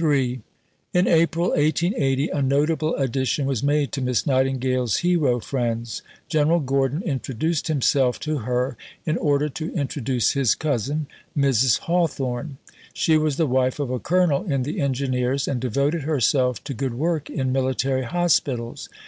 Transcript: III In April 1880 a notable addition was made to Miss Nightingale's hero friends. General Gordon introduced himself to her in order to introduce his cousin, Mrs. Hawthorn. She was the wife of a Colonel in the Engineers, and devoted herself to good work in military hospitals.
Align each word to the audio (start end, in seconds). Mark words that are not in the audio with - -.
III 0.00 0.40
In 0.92 1.06
April 1.06 1.50
1880 1.50 2.30
a 2.30 2.42
notable 2.42 2.96
addition 2.96 3.46
was 3.46 3.62
made 3.62 3.92
to 3.92 4.02
Miss 4.02 4.26
Nightingale's 4.26 4.96
hero 4.96 5.38
friends. 5.38 6.02
General 6.28 6.58
Gordon 6.58 7.02
introduced 7.04 7.68
himself 7.68 8.18
to 8.18 8.38
her 8.38 8.76
in 9.06 9.16
order 9.16 9.48
to 9.50 9.72
introduce 9.74 10.32
his 10.32 10.56
cousin, 10.56 11.06
Mrs. 11.36 11.78
Hawthorn. 11.78 12.58
She 12.92 13.16
was 13.16 13.36
the 13.36 13.46
wife 13.46 13.78
of 13.78 13.90
a 13.90 14.00
Colonel 14.00 14.42
in 14.42 14.64
the 14.64 14.80
Engineers, 14.80 15.46
and 15.46 15.60
devoted 15.60 16.02
herself 16.02 16.64
to 16.64 16.74
good 16.74 16.94
work 16.94 17.30
in 17.30 17.52
military 17.52 18.02
hospitals. 18.02 18.88